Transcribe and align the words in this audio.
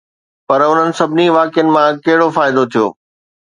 پر 0.47 0.59
انهن 0.69 0.89
سڀني 1.01 1.27
واقعن 1.37 1.67
مان 1.75 1.91
ڪهڙو 2.05 2.27
فائدو 2.37 2.61
ٿيو؟ 2.71 2.85